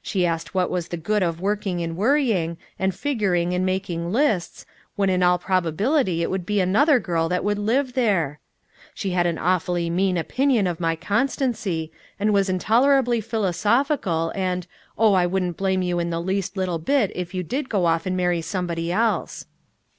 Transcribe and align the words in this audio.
She 0.00 0.24
asked 0.24 0.54
what 0.54 0.70
was 0.70 0.88
the 0.88 0.96
good 0.96 1.22
of 1.22 1.38
working 1.38 1.82
and 1.82 1.98
worrying, 1.98 2.56
and 2.78 2.94
figuring 2.94 3.52
and 3.52 3.66
making 3.66 4.10
lists 4.10 4.64
when 4.94 5.10
in 5.10 5.22
all 5.22 5.36
probability 5.38 6.22
it 6.22 6.30
would 6.30 6.46
be 6.46 6.60
another 6.62 6.98
girl 6.98 7.28
that 7.28 7.44
would 7.44 7.58
live 7.58 7.92
there. 7.92 8.40
She 8.94 9.10
had 9.10 9.26
an 9.26 9.36
awfully 9.36 9.90
mean 9.90 10.16
opinion 10.16 10.66
of 10.66 10.80
my 10.80 10.96
constancy, 10.96 11.92
and 12.18 12.32
was 12.32 12.48
intolerably 12.48 13.20
philosophical 13.20 14.32
and 14.34 14.66
Oh 14.96 15.12
I 15.12 15.26
wouldn't 15.26 15.58
blame 15.58 15.82
you 15.82 16.02
the 16.02 16.20
least 16.22 16.56
little 16.56 16.78
bit 16.78 17.12
if 17.14 17.34
you 17.34 17.42
did 17.42 17.68
go 17.68 17.84
off 17.84 18.06
and 18.06 18.16
marry 18.16 18.40
somebody 18.40 18.90
else! 18.90 19.44